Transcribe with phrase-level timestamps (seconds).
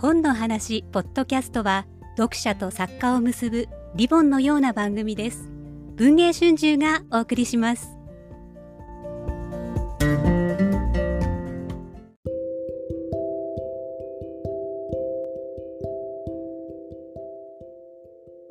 [0.00, 1.84] 本の話ポッドキャストは
[2.16, 5.50] 読者と作家を結ぶリボンのような番組です
[5.96, 7.88] 文藝春秋がお送りします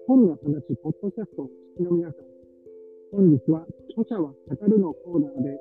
[0.05, 2.16] 本の話ポッドキャストをお聞きの皆さん
[3.14, 5.57] 本日は著者は語るのコーナーで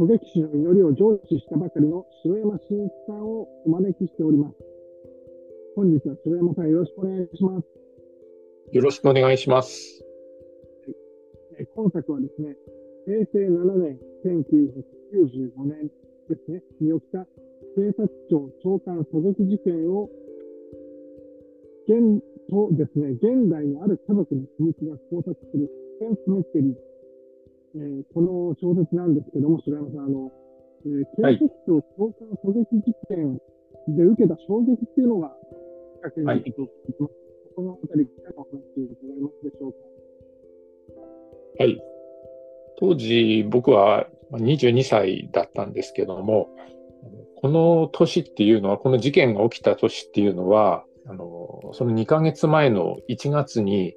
[0.00, 4.69] 狙撃手の祈りを成就したばかりの城山真一さんをお招きしております。
[5.76, 7.66] 本日は城山さんよろしくお願いします。
[8.72, 10.04] よろしくお願いします。
[11.74, 12.56] 今作はですね、
[13.06, 15.90] 平成7年、1995年
[16.28, 17.26] ですね、に起きた
[17.76, 20.08] 警察庁長官狙撃事件を
[21.86, 26.74] 現とですね、現代のある家族の秘密が交錯するスペンスミステリー
[27.72, 30.32] えー、この小説なんですけども、白山さん、あの、
[30.86, 33.38] えー、警察庁長官狙撃事件
[33.94, 35.30] で受けた衝撃っていうのが
[36.02, 36.54] はい、
[37.54, 39.78] このあたり、いかがお話伺いますでしょうか。
[41.58, 41.82] はい。
[42.78, 46.48] 当時、僕は22歳だったんですけども、
[47.36, 53.94] この年っていうのは、この事件が起きた年っていうのは、あの、その2ヶ月前の1月に、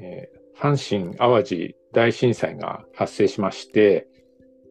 [0.00, 4.08] えー、阪神淡路大震災が発生しまして、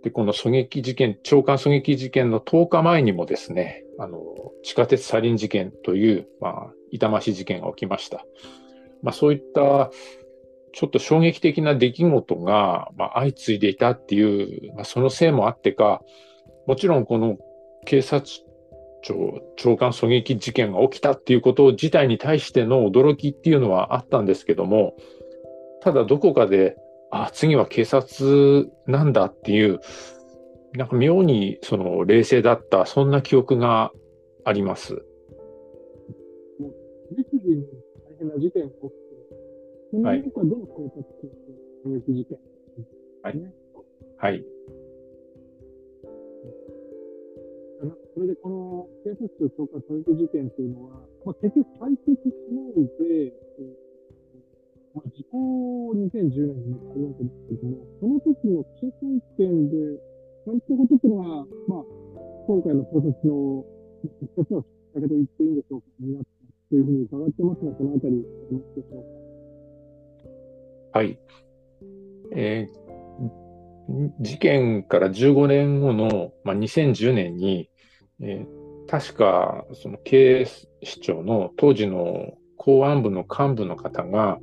[0.04, 4.20] で、この狙撃事件、長官狙撃事件の10日前にもですね、あの、
[4.64, 8.26] 地下鉄サリン事件という、まあ、痛ましい事件が起きました。
[9.02, 9.92] まあ、そういった、
[10.74, 16.02] ちょっと衝撃的な出来事が、まあ、相次いでいたっていう、まあ、そのせいもあってか、
[16.68, 17.38] もちろんこの
[17.86, 18.26] 警察
[19.02, 24.96] 庁長官狙撃事件が起きたっていうこと自体に対しての驚きっていうのはあったんですけども、
[25.82, 26.76] ただどこかで
[27.12, 29.80] あ、次は警察なんだっていう、
[30.78, 33.92] なんか妙にその冷静だった、そんな記憶が
[34.46, 34.94] あります。
[34.94, 35.02] 大
[38.20, 38.96] 変な事件が起きて、
[39.90, 41.04] その中での警察
[41.84, 42.38] 庁の事件、
[43.24, 43.42] はい。
[44.18, 44.46] はい。
[48.14, 53.34] それでこの警察庁長官狙撃事件というのは、まあ、結局解決しないで、
[54.94, 60.17] まあ、時効2010年にあるわけですけども、その時の記者会見で、
[60.68, 61.84] そういったことっていうのは、まあ、
[62.48, 63.66] 今回の創設の
[64.36, 66.30] 一つのきっかけと言っていいんでしょうか、になった
[66.70, 71.00] というふうに伺ってますが、そのあたり、ありますでしょうか。
[71.00, 71.20] はい。
[72.36, 77.70] えー、事件から15年後の、まあ、2010年に、
[78.20, 80.46] えー、確か、その警
[80.84, 84.40] 視庁の当時の公安部の幹部の方が、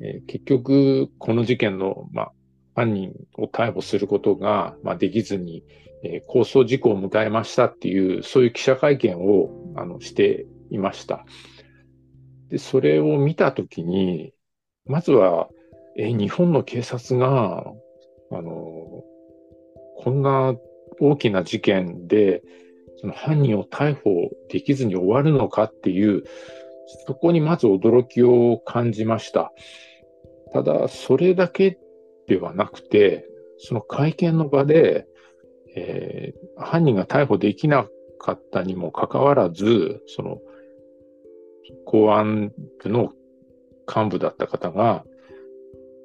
[0.00, 2.32] えー、結局、この事件の、まあ、
[2.74, 5.64] 犯人を逮捕することが、まあ、できずに、
[6.02, 11.24] えー、控訴事故を迎えましたっていう、そういう記者会見をあのしていました。
[12.50, 14.32] で、それを見たときに、
[14.86, 15.48] まずは、
[15.96, 17.64] えー、日本の警察が、
[18.30, 19.04] あの、
[19.98, 20.54] こんな
[21.00, 22.42] 大きな事件で、
[22.96, 26.24] その犯人を逮捕できずに終わるのかっていう、
[27.06, 29.52] そこにまず驚きを感じました。
[30.52, 31.78] ただ、それだけ
[32.26, 33.26] ではなくて、
[33.58, 35.06] その会見の場で、
[35.76, 37.86] えー、犯人が逮捕できな
[38.18, 40.38] かったにもかかわらず、その、
[41.84, 42.52] 公安
[42.82, 43.12] 部の
[43.86, 45.04] 幹部だった方が、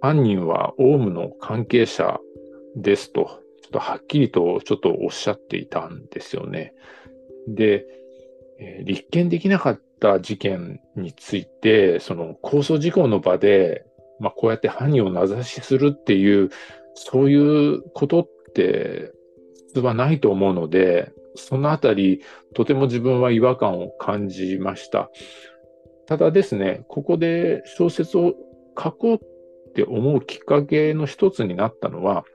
[0.02, 2.20] 犯人はオウムの関係者
[2.76, 6.74] ですと、ちょっとはっきりとちょっとおっしゃっていたんですよね。
[7.48, 7.86] で、
[8.60, 13.86] えー、立件できなかった事件について、その控訴事項の場で、
[14.20, 16.50] まあ、こうやって犯人を名指しするっていう、
[16.94, 17.36] そうい
[17.76, 19.12] うことって
[19.70, 22.22] 普通はないと思うので、そのあたり、
[22.54, 25.10] とても自分は違和感を感じました。
[26.08, 28.34] ただですね、ここで小説を
[28.78, 32.26] 書こうって思うきっかけの一つになったのは、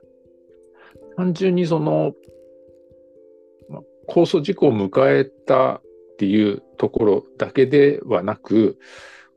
[1.17, 2.13] 単純にその、
[3.69, 3.81] まあ、
[4.11, 5.81] 控訴事故を迎えたっ
[6.17, 8.77] ていうところだけではなく、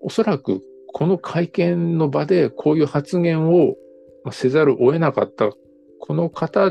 [0.01, 0.63] おそらく
[0.93, 3.77] この会見の場でこういう発言を
[4.33, 5.51] せざるを得なかった、
[6.01, 6.71] この方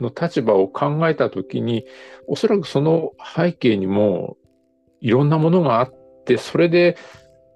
[0.00, 1.84] の立場を考えたときに、
[2.26, 4.36] おそらくその背景にも
[5.00, 5.94] いろんなものがあっ
[6.24, 6.96] て、それで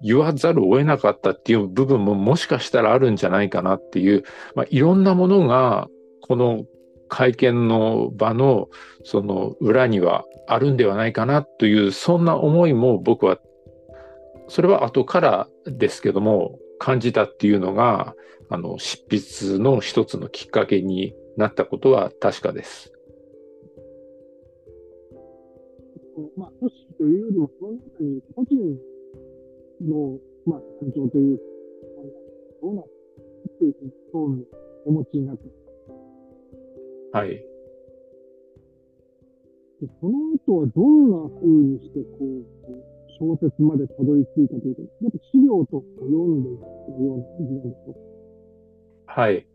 [0.01, 4.23] 言わざるを得なかったっていう部分ももしかしたらあるんじゃないかなっていう、
[4.55, 5.87] まあ、いろんなものが
[6.21, 6.63] この
[7.09, 8.69] 会見の場の
[9.03, 13.37] その裏にはあるんではないかなという、そんな思いも僕は、
[14.49, 18.15] それは後からですけども、感じたっていうのが、
[18.49, 22.91] あの、執筆の一つのきっかけになったことは確かです。
[26.35, 28.57] まあ、組織というよりも、その中に個人
[29.81, 31.43] の、まあ、感情というか、
[32.61, 32.85] どうなっ
[33.59, 33.75] ていう
[34.11, 34.45] 興味を
[34.85, 35.43] お持ちになって
[37.11, 37.29] はい。
[37.29, 37.43] で
[40.01, 42.23] その後はどんな風にして、こう、
[43.19, 49.21] 小説までたどり着いたというか、やっぱ資料と読んでいくような感じなんでしょうか？
[49.21, 49.47] はい。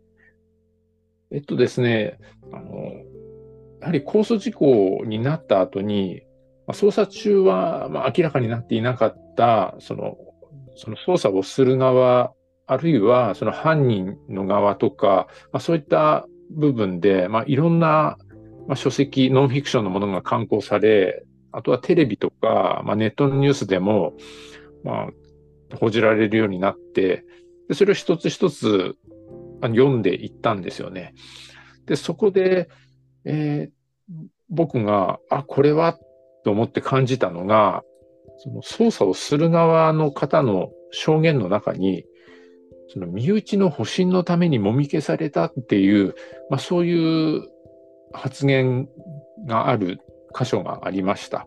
[1.31, 2.19] えっとですね、
[2.53, 2.75] あの、
[3.81, 6.23] やはり控訴事項になった後に、
[6.67, 10.17] まあ、捜査中は、まあ、明らかになっていなかった、その、
[10.77, 12.33] その捜査をする側、
[12.67, 18.17] あるいはその犯人の側とか、まあ、そういった部分で、まあ、いろんな、
[18.67, 21.25] まあ、書籍、ノンフィクションのものが刊行され、
[21.57, 24.15] あとはテレビとか、まあ、ネットのニュースでも、
[24.83, 25.09] ま
[25.73, 27.25] あ、報じられるようになって、
[27.69, 28.97] でそれを一つ一つ
[29.63, 31.15] 読んでいったんですよね。
[31.87, 32.69] で、そこで、
[33.25, 34.15] えー、
[34.51, 35.99] 僕が、あ、これは
[36.45, 37.85] と思って感じたのが、
[38.39, 42.05] その捜査をする側の方の証言の中に、
[42.89, 46.15] その身内の保身のためにもみ消されたっていう、
[46.51, 47.49] まあ、そういう
[48.13, 48.89] 発言
[49.47, 50.01] がある
[50.37, 51.47] 箇所がありました。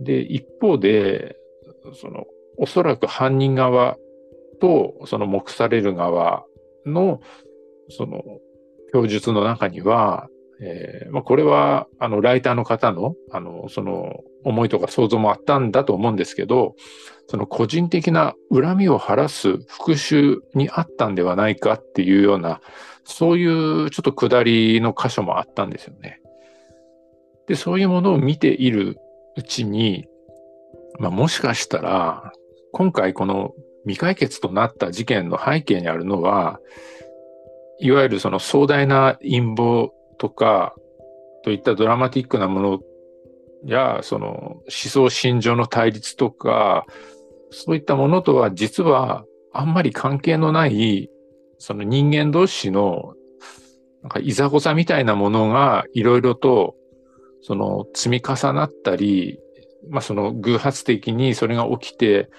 [0.00, 1.36] で、一方で、
[1.94, 2.24] その、
[2.56, 3.96] おそらく犯人側
[4.60, 6.44] と、その目される側
[6.86, 7.20] の、
[7.88, 8.22] その、
[8.92, 10.28] 供述の中には、
[10.60, 16.76] えー、まあ、これは、あの、ライターの方の、あの、その、思いとか想像もあったんだと思うんですけど、
[17.26, 22.60] その個人的な恨みを晴らす復讐にあったんではないかっていうような、
[23.04, 26.20] そういうちょっと下りの箇所もあったんですよね。
[27.46, 28.96] で、そういうものを見ている
[29.36, 30.06] うちに、
[30.98, 32.32] まあ、もしかしたら、
[32.72, 33.52] 今回この
[33.84, 36.58] 未解決となった事件の背景にあるのは、
[37.78, 40.74] いわゆるその壮大な陰謀とか、
[41.42, 42.80] といったドラマティックなもの
[43.64, 46.86] や、その思想心情の対立とか、
[47.50, 51.10] そういったものとは実はあんまり関係のない、
[51.58, 53.14] その人間同士の、
[54.02, 56.74] なんかいざこざみたいなものがいろいろと、
[57.46, 59.38] その積み重なったり、
[59.90, 62.30] まあその偶発的にそれが起きて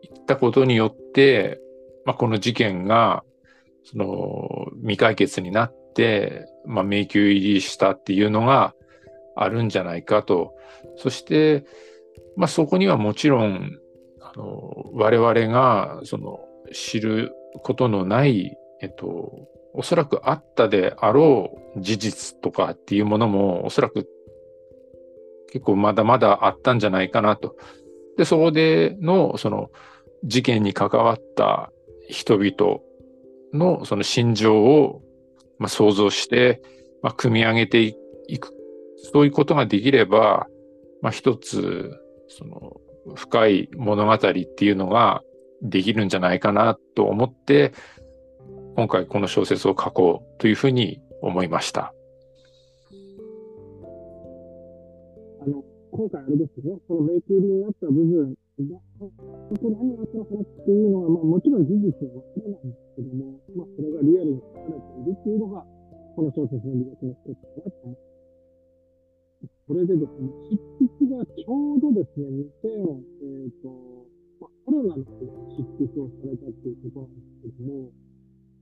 [0.00, 1.60] いったことによって、
[2.06, 3.22] まあこの事件が、
[3.84, 8.74] その未解決になって、まあ迷宮入りしたっていうのが
[9.36, 10.54] あるんじゃないかと。
[10.96, 11.66] そして、
[12.34, 13.78] まあそこにはもちろん、
[14.22, 16.40] あの、我々が、その、
[16.72, 19.32] 知ることのない、えっと、
[19.74, 24.08] おそらくあったであろう事実とかっていうものも、おそらく
[25.52, 27.56] 結構まだまだあったんじゃないかなと。
[28.16, 29.70] で、そこでの、その、
[30.24, 31.70] 事件に関わった
[32.08, 32.80] 人々
[33.52, 35.02] のその心情を、
[35.58, 36.62] まあ、想像して、
[37.02, 38.52] まあ、組み上げていく。
[39.12, 40.46] そういうことができれば、
[41.02, 41.92] まあ、一つ、
[42.28, 42.80] その、
[43.14, 45.22] 深い物語っていうのが
[45.62, 47.72] できるんじゃないかなと思って、
[48.76, 51.94] 今回この小説を書こうというふうに思いました。
[55.96, 58.36] 今回あれですね、その迷宮になった部分
[58.68, 59.08] が、本
[59.56, 65.64] 当に何があったのかなっていうのは、まあもちろん事実はわからないんですけども、まあそれがリアルに書かれているっていうのが、
[66.12, 68.16] この小説の魅力の一つかなと思います。
[69.66, 72.76] それでですね、執筆がちょうどですね、2000、
[73.24, 73.72] えっ、ー、と、
[74.36, 75.04] まあ、コロナの
[75.56, 77.88] 執筆をされたっていうことなんですけども、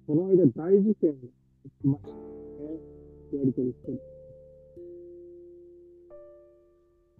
[0.06, 1.26] その間大事件が
[1.66, 2.94] 起きましたね。
[3.34, 4.13] やり取りしてる。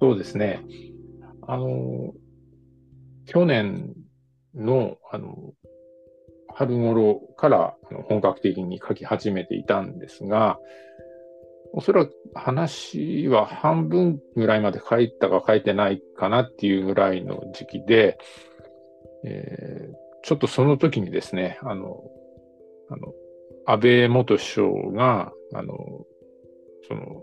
[0.04, 0.60] そうですね。
[1.48, 2.12] あの、
[3.24, 3.94] 去年
[4.54, 5.54] の、あの、
[6.54, 7.74] 春頃から
[8.06, 10.58] 本格的に書き始めていたんですが、
[11.72, 18.18] おそらく話は半分ぐらいまで書いたか書いてないかなっていうぐらいの時期で、
[19.24, 22.02] えー、ちょっとその時にですね、あの、
[22.90, 23.14] あの、
[23.64, 25.74] 安倍元首相が、あの、
[26.88, 27.22] その、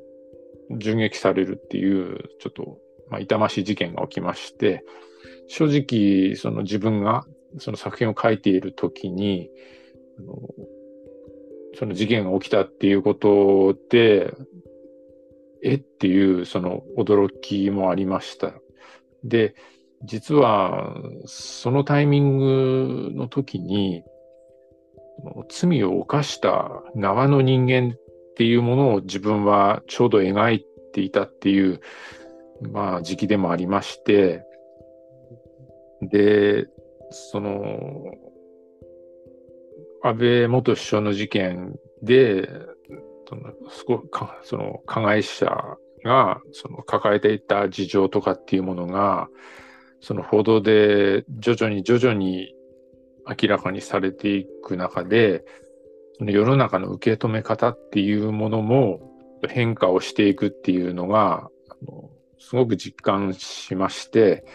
[0.78, 2.78] 銃撃されるっていう、ちょっと、
[3.10, 4.84] まあ、痛ましい事件が起きまして、
[5.48, 7.26] 正直、その自分が
[7.58, 9.50] その作品を書いている時に、
[11.78, 14.34] その事件が起きたっていうことで、
[15.64, 18.54] えっていうその驚きもありました。
[19.24, 19.56] で、
[20.04, 24.04] 実はそのタイミングの時に、
[25.50, 27.96] 罪を犯した側の人間
[28.32, 31.82] っていうものを自分はちょうど描いていたっていう、
[32.72, 34.44] まあ時期でもありまして、
[36.02, 36.68] で、
[37.12, 37.60] その、
[40.04, 42.50] 安倍元首相の事件で、
[43.28, 43.54] その
[44.44, 45.46] その加害者
[46.04, 49.30] が、その抱えていた事情とかっていうものが、
[50.00, 52.56] その報道で徐々に徐々に
[53.28, 55.46] 明らかにされていく中で、
[56.18, 59.00] その世の中の受け止め方っていうものも
[59.48, 64.46] 変化をしていくっていうのが、あのすごく実感しまして、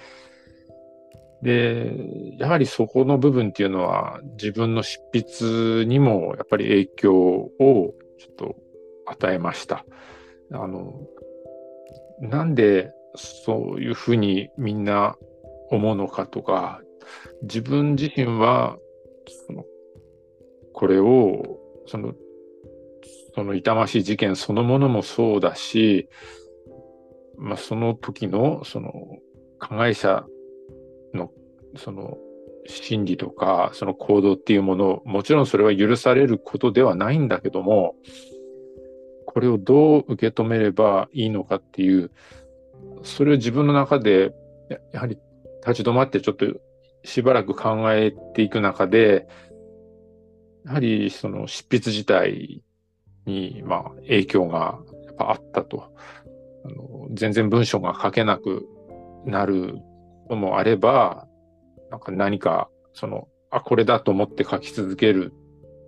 [1.42, 1.92] で、
[2.38, 7.50] やはりそこの部分っていうのは自分の執筆にもやっぱり影響を
[8.18, 8.56] ちょっと
[9.06, 9.84] 与えました。
[10.52, 10.94] あの、
[12.20, 15.16] なんでそういうふうにみんな
[15.70, 16.80] 思うのかとか、
[17.42, 18.76] 自分自身は、
[19.46, 19.64] その、
[20.76, 22.12] これを、その、
[23.34, 26.10] その痛ましい事件そのものもそうだし、
[27.38, 28.92] まあ、その時の、その、
[29.58, 30.26] 加害者
[31.14, 31.30] の、
[31.78, 32.18] その、
[32.66, 37.94] 心理とか、その行動っていうものを、もちろんそれは許されることではないんだけども、
[39.24, 42.10] これをどう受け止めればいいのかっていう、
[43.02, 44.34] それを自分の中で、
[44.92, 45.16] やはり
[45.66, 46.46] 立ち止まってちょっと
[47.06, 49.26] しばらく考えていく中で、
[50.66, 52.62] やはりその執筆自体
[53.24, 55.92] に、まあ、影響がやっぱあったと。
[56.64, 58.66] あの全然文章が書けなく
[59.24, 59.78] なる
[60.28, 61.28] のもあれば、
[61.90, 65.32] なんか何か、その、あ、これだと思って書き続ける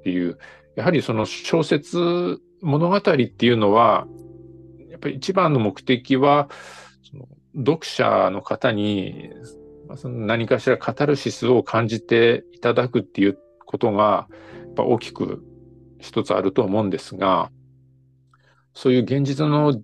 [0.01, 0.39] っていう、
[0.77, 4.07] やはりその小説物語っていうのは、
[4.89, 6.49] やっぱり一番の目的は、
[7.11, 9.31] その読者の方に、
[9.97, 14.29] その何かしらカタルシスを感じていただくっていうことが、
[14.79, 15.43] ぱ大きく
[15.99, 17.51] 一つあると思うんですが、
[18.73, 19.81] そういう現実の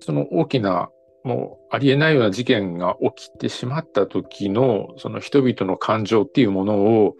[0.00, 0.90] その大きな
[1.24, 7.16] もうありえないような事件が起きてしまった時のその人々の感情っていうものを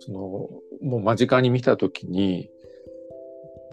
[0.00, 0.18] その
[0.82, 2.48] もう間近に見た時に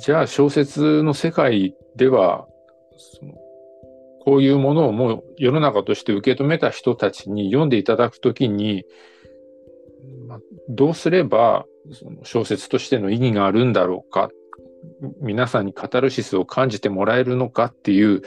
[0.02, 2.48] じゃあ小説の世界では、
[2.98, 3.34] その
[4.24, 8.84] こういうものをもう世の中として受け止めた人たちに読んでいただくときに、
[10.28, 10.40] まあ、
[10.70, 14.30] どうすればその小説としての意義があるんだろうか、
[15.20, 18.22] 皆さんにカタルシスを感じてもらえるのかっていう、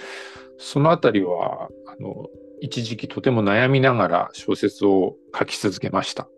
[0.58, 2.28] そのあたりは、あの、
[2.60, 6.28] 一時期とても悩みながら小説を書き続けました。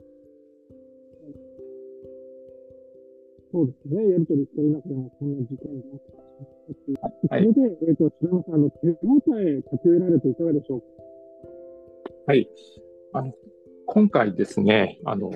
[3.53, 4.11] そうですね。
[4.11, 5.83] やりとりしてる中でも、こんな事件が
[6.69, 7.55] 起きてしまったという。
[7.55, 10.87] それで、えっ、ー、と、白山さん、の手応え、書き終えられていかがでしょうか？
[12.27, 12.49] はい。
[13.13, 13.33] あの、
[13.87, 15.31] 今回ですね、あの、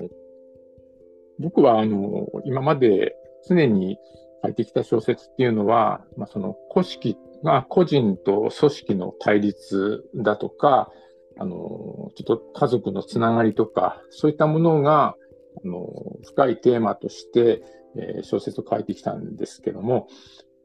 [1.39, 3.15] 僕は、あの、今まで
[3.47, 3.97] 常に
[4.43, 10.91] 書いてきた小説っていうのは、まあ、その、古式が個人と組織の対立だとか、
[11.37, 15.15] あの、ちょっと家族のつながりとか、そういったものが、
[15.63, 15.87] あの、
[16.23, 17.63] 深いテーマとして、
[17.95, 20.07] えー、小説を書いてきたんですけども、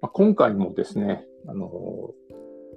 [0.01, 2.15] まあ、今回もですね、あの、こ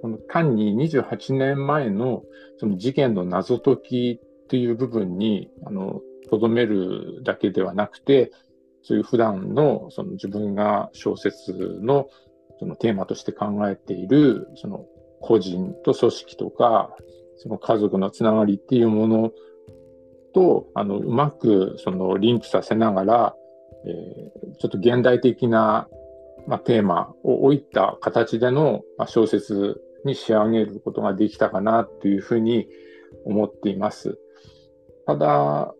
[0.04, 2.22] の単に28年前の
[2.58, 8.32] その事件の謎解きという部分に、あの、とどめるだけではなくて、
[8.82, 12.08] そういう普段のその自分が小説の
[12.58, 14.86] そのテーマとして考えている、その
[15.20, 16.96] 個人と組織とか、
[17.36, 19.30] その家族のつながりっていうもの
[20.34, 23.36] と、あの、うまくそのリンクさせながら、
[23.86, 25.88] えー、ちょっと現代的な、
[26.48, 32.66] まあ、テーマを置いた形での、まあ、小説に仕上げることができたかなというふうに
[33.24, 34.18] 思っています。
[35.06, 35.74] ただ、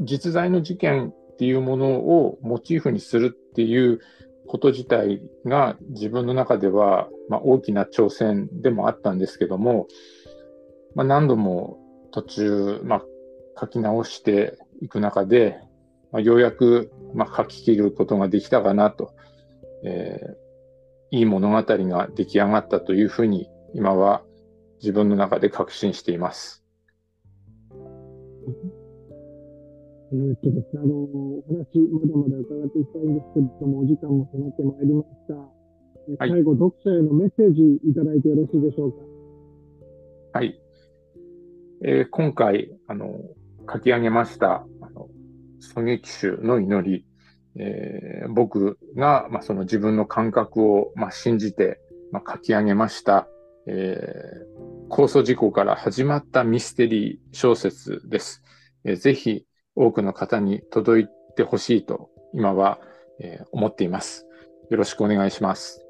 [0.00, 4.00] 実在の事件っていうものをモチーフにするっていう
[4.46, 9.86] こと自体が自分の中では、まあ、大きな挑戦でもあったんですけども、
[10.94, 11.78] まあ、何度も
[12.10, 13.02] 途中、まあ、
[13.58, 15.60] 書き直していく中で、
[16.10, 19.14] まあ、ようやく、まあ、書き切ることができたかなと、
[19.84, 24.22] えー、いい物語が出来上がったというふうに今は
[24.80, 26.59] 自分の中で確信しています。
[30.12, 35.34] えー、っとですね、あの、お話、まだまだ伺っていきたいんですけれども、お時間も迫ってまいりました。
[35.34, 38.98] はい、最後、読者へのメッセージいただいてよろしいでしょうか？
[40.32, 40.60] はい。
[41.84, 43.20] えー、今回、あの、
[43.72, 45.08] 書き上げました、あの、
[45.76, 47.06] 狙撃手の祈り、
[47.56, 51.80] えー、僕が、まあ、その自分の感覚を、まあ、信じて、
[52.10, 53.28] まあ、書き上げました、
[53.66, 58.42] えー、控訴事故から始まったミステリー小説です。
[58.84, 61.06] えー、ぜひ多くの方に届い
[61.36, 62.80] てほしいと今は、
[63.20, 64.26] えー、思っています。
[64.68, 65.86] よろしくお願いします。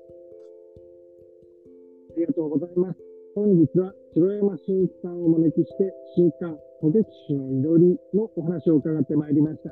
[2.10, 2.98] ありがとうございます。
[3.34, 9.70] 本日は白山真一さんをお招きして、新刊、渡月市の祈りのお話を伺ってまいりました。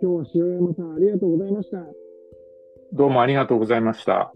[0.00, 1.78] 今日は塩山さんありがとうございました。
[2.92, 4.35] どうもありがとうございました。